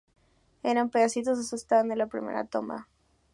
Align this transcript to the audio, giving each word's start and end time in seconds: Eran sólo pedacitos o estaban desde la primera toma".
Eran 0.63 0.85
sólo 0.87 0.91
pedacitos 0.93 1.53
o 1.53 1.55
estaban 1.55 1.89
desde 1.89 1.99
la 1.99 2.07
primera 2.07 2.43
toma". 2.45 2.87